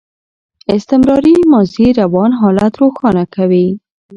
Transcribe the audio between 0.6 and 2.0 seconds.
استمراري ماضي